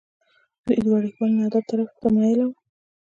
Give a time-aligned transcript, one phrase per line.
[0.65, 2.53] دوي د وړوکوالي نه ادب طرف ته مائله وو۔